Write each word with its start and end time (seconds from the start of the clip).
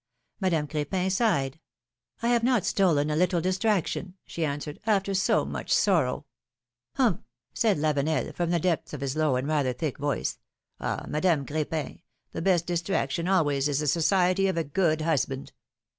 Madame 0.39 0.67
Cr6pin 0.67 1.11
sighed. 1.11 1.59
I 2.23 2.29
have 2.29 2.41
not 2.43 2.65
stolen 2.65 3.11
a 3.11 3.15
little 3.15 3.39
distraction,'^ 3.39 4.13
she 4.25 4.43
answered; 4.43 4.79
after 4.87 5.13
so 5.13 5.45
much 5.45 5.71
sorrow 5.71 6.25
—"Humph!" 6.95 7.19
said 7.53 7.77
Lavenel, 7.77 8.33
from 8.33 8.49
the 8.49 8.59
depths 8.59 8.93
of 8.93 9.01
his 9.01 9.15
low 9.15 9.35
and 9.35 9.47
rather 9.47 9.73
thick 9.73 9.99
voice.! 9.99 10.39
Madame 10.79 11.45
Cr^pin, 11.45 12.01
the 12.31 12.41
best 12.41 12.65
distraction 12.65 13.27
always 13.27 13.67
is 13.67 13.77
the 13.77 13.85
society 13.85 14.47
of 14.47 14.57
a 14.57 14.63
good 14.63 15.01
husband." 15.01 15.51